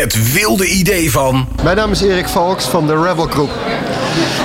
[0.00, 1.48] Het wilde idee van...
[1.62, 3.50] Mijn naam is Erik Valks van de Rebel Groep.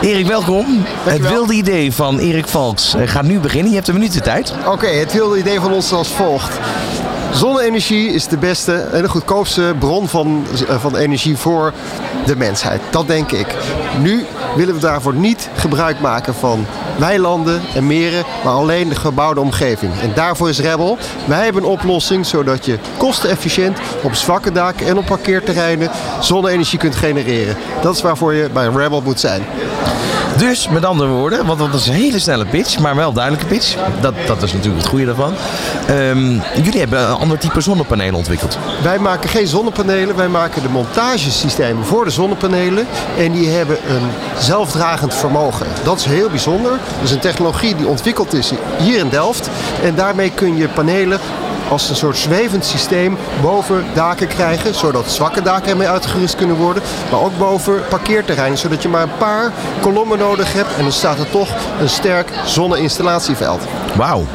[0.00, 0.84] Erik, welkom.
[1.04, 3.68] Het wilde idee van Erik Valks eh, gaat nu beginnen.
[3.68, 4.54] Je hebt een minuut de tijd.
[4.66, 6.58] Oké, het wilde idee van ons is als volgt.
[7.34, 11.72] Zonne-energie is de beste en de goedkoopste bron van, eh, van energie voor
[12.26, 12.80] de mensheid.
[12.90, 13.46] Dat denk ik.
[14.00, 14.24] Nu
[14.56, 16.66] willen we daarvoor niet gebruik maken van
[16.98, 19.92] weilanden en meren, maar alleen de gebouwde omgeving.
[20.00, 20.98] En daarvoor is Rebel.
[21.26, 26.96] Wij hebben een oplossing zodat je kostenefficiënt op zwakke daken en op parkeerterreinen zonne-energie kunt
[26.96, 27.56] genereren.
[27.82, 29.42] Dat is waarvoor je bij Rebel moet zijn.
[30.36, 33.76] Dus met andere woorden, want dat is een hele snelle pitch, maar wel duidelijke pitch.
[34.00, 35.34] Dat, dat is natuurlijk het goede daarvan.
[35.86, 38.58] Ehm, jullie hebben een ander type zonnepanelen ontwikkeld.
[38.82, 42.86] Wij maken geen zonnepanelen, wij maken de montagesystemen voor de zonnepanelen.
[43.18, 45.66] En die hebben een zelfdragend vermogen.
[45.84, 46.70] Dat is heel bijzonder.
[46.70, 49.50] Dat is een technologie die ontwikkeld is hier in Delft.
[49.82, 51.20] En daarmee kun je panelen
[51.68, 56.82] als een soort zwevend systeem boven daken krijgen, zodat zwakke daken ermee uitgerust kunnen worden,
[57.10, 61.18] maar ook boven parkeerterreinen, zodat je maar een paar kolommen nodig hebt en dan staat
[61.18, 61.48] er toch
[61.80, 63.62] een sterk zonne-installatieveld.
[63.96, 64.26] Wauw.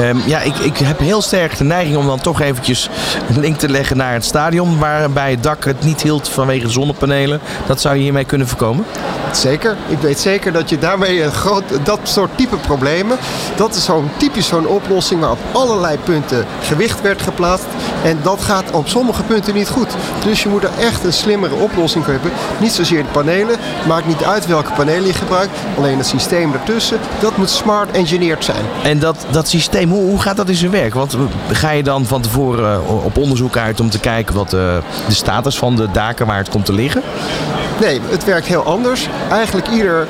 [0.00, 2.88] Ehm, ja, ik, ik heb heel sterk de neiging om dan toch eventjes
[3.28, 4.78] een link te leggen naar het stadion.
[4.78, 7.40] Waarbij het dak het niet hield vanwege zonnepanelen.
[7.66, 8.84] Dat zou je hiermee kunnen voorkomen?
[9.32, 9.76] Zeker.
[9.88, 13.18] Ik weet zeker dat je daarmee een groot, dat soort type problemen.
[13.56, 17.66] Dat is zo'n typisch zo'n oplossing waar op allerlei punten gewicht werd geplaatst.
[18.04, 19.94] En dat gaat op sommige punten niet goed.
[20.24, 22.32] Dus je moet er echt een slimmere oplossing voor hebben.
[22.60, 23.58] Niet zozeer de panelen.
[23.86, 25.58] Maakt niet uit welke panelen je gebruikt.
[25.76, 26.98] Alleen het systeem ertussen.
[27.20, 28.64] Dat moet smart engineered zijn.
[28.82, 30.94] En dat, dat systeem hoe, gaat dat in zijn werk?
[30.94, 31.16] Want
[31.50, 35.14] ga je dan van tevoren eh, op onderzoek uit om te kijken wat eh, de
[35.14, 37.02] status van de daken waar het komt te liggen?
[37.80, 39.08] Nee, het werkt heel anders.
[39.30, 40.06] Eigenlijk ieder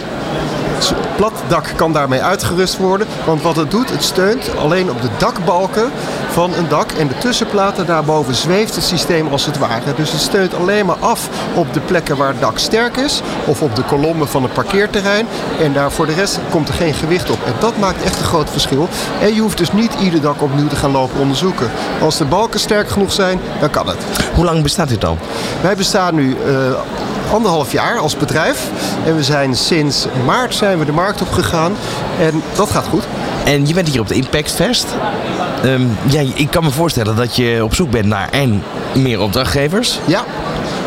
[1.17, 3.07] plat dak kan daarmee uitgerust worden.
[3.25, 5.91] Want wat het doet, het steunt alleen op de dakbalken
[6.31, 6.91] van een dak.
[6.93, 9.95] En de tussenplaten daarboven zweeft het systeem als het ware.
[9.97, 13.23] Dus het steunt alleen maar af op de plekken waar het dak sterk is.
[13.45, 15.27] Of op de kolommen van het parkeerterrein.
[15.61, 17.39] En daar voor de rest komt er geen gewicht op.
[17.47, 18.89] En dat maakt echt een groot verschil.
[19.21, 21.71] En je hoeft dus niet ieder dak opnieuw te gaan lopen onderzoeken.
[22.01, 23.99] Als de balken sterk genoeg zijn, dan kan het.
[24.35, 25.19] Hoe lang bestaat dit dan?
[25.61, 28.69] Wij bestaan nu uh, anderhalf jaar als bedrijf.
[29.07, 31.73] En we zijn sinds maart zijn we de markt op gegaan.
[32.21, 33.05] En dat gaat goed.
[33.45, 34.87] En je bent hier op de Impact Fest.
[35.65, 38.63] Um, ja, ik kan me voorstellen dat je op zoek bent naar en
[38.95, 39.99] meer opdrachtgevers.
[40.07, 40.25] Ja.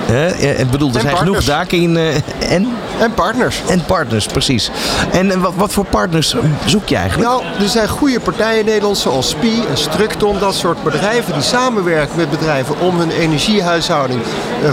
[0.10, 1.96] Uh, ik bedoel, er zijn genoeg daken in.
[1.96, 2.16] Uh,
[2.50, 2.68] en?
[3.00, 3.62] En partners.
[3.68, 4.72] En partners, precies.
[5.12, 7.30] En uh, wat, wat, voor partners zoek je eigenlijk?
[7.30, 11.42] Nou, er zijn goede partijen in Nederland, zoals SPI en Structon, dat soort bedrijven die
[11.42, 14.22] samenwerken met bedrijven om hun energiehuishouding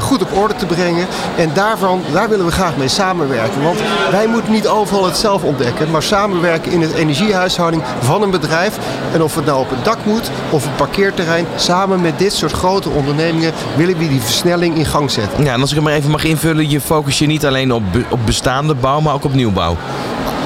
[0.00, 1.06] goed op orde te brengen.
[1.36, 3.62] En daarvan, daar willen we graag mee samenwerken.
[3.62, 3.78] Want
[4.10, 8.78] wij moeten niet overal het zelf ontdekken, maar samenwerken in het energiehuishouding van een bedrijf.
[9.12, 12.52] En of het nou op het dak moet of het parkeerterrein, samen met dit soort
[12.52, 15.29] grote ondernemingen willen we die versnelling in gang zetten.
[15.38, 17.82] Ja, en als ik hem maar even mag invullen, je focus je niet alleen op,
[18.10, 19.76] op bestaande bouw, maar ook op nieuwbouw.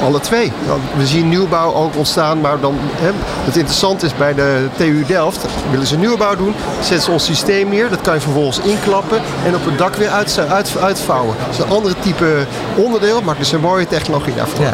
[0.04, 0.52] Alle twee.
[0.96, 3.10] We zien nieuwbouw ook ontstaan, maar dan, hè,
[3.44, 7.68] het interessante is bij de TU Delft, willen ze nieuwbouw doen, zetten ze ons systeem
[7.68, 11.36] neer, dat kan je vervolgens inklappen en op het dak weer uit, uit, uitvouwen.
[11.46, 14.64] Dat is een andere type onderdeel, maar het is een mooie technologie daarvoor.
[14.64, 14.72] Ja.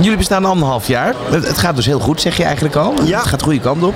[0.00, 1.14] Jullie bestaan anderhalf jaar.
[1.30, 2.94] Het gaat dus heel goed, zeg je eigenlijk al.
[3.04, 3.18] Ja.
[3.18, 3.94] Het gaat de goede kant op.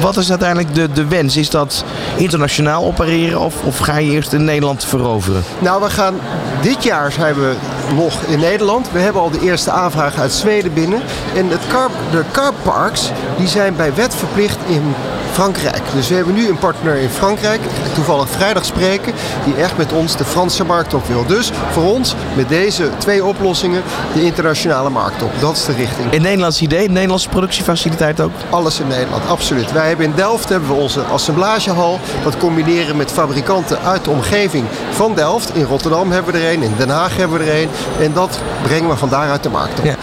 [0.00, 1.36] Wat is uiteindelijk de, de wens?
[1.36, 1.84] Is dat
[2.16, 5.42] internationaal opereren of, of ga je eerst in Nederland veroveren?
[5.58, 6.14] Nou, we gaan
[6.62, 7.54] dit jaar zijn we
[7.94, 8.92] nog in Nederland.
[8.92, 11.02] We hebben al de eerste aanvraag uit Zweden binnen.
[11.34, 11.66] En het
[12.10, 14.94] de carparks die zijn bij wet verplicht in
[15.36, 15.82] Frankrijk.
[15.94, 17.60] Dus we hebben nu een partner in Frankrijk,
[17.94, 19.12] toevallig vrijdag spreken,
[19.44, 21.26] die echt met ons de Franse markt op wil.
[21.26, 23.82] Dus voor ons met deze twee oplossingen
[24.14, 25.30] de internationale markt op.
[25.40, 26.12] Dat is de richting.
[26.12, 28.30] In Nederlands idee, Nederlandse productiefaciliteit ook?
[28.50, 29.72] Alles in Nederland, absoluut.
[29.72, 32.00] Wij hebben in Delft hebben we onze assemblagehal.
[32.22, 35.54] Dat combineren met fabrikanten uit de omgeving van Delft.
[35.54, 37.68] In Rotterdam hebben we er een, in Den Haag hebben we er een.
[38.00, 39.84] En dat brengen we van daaruit de markt op.
[39.84, 39.96] Ja.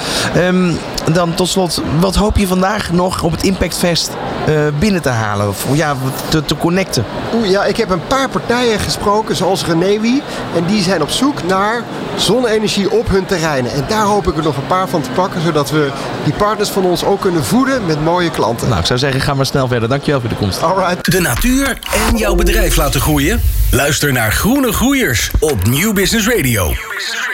[0.48, 0.78] Um,
[1.12, 4.12] dan tot slot, wat hoop je vandaag nog op het Impact Fest
[4.50, 5.48] uh, binnen te halen?
[5.48, 5.96] Of ja,
[6.30, 7.06] te, te connecten?
[7.36, 10.22] Oeh, ja, ik heb een paar partijen gesproken, zoals Renewi.
[10.56, 11.84] En die zijn op zoek naar
[12.16, 13.72] zonne-energie op hun terreinen.
[13.72, 15.92] En daar hoop ik er nog een paar van te pakken, zodat we
[16.24, 18.68] die partners van ons ook kunnen voeden met mooie klanten.
[18.68, 19.90] Nou, ik zou zeggen, ga maar snel verder.
[19.90, 20.62] Dankjewel voor de komst.
[20.62, 21.12] Alright.
[21.12, 21.78] De natuur
[22.10, 23.42] en jouw bedrijf laten groeien?
[23.72, 26.64] Luister naar Groene Groeiers op Nieuw Business Radio.
[26.64, 27.33] New Business Radio.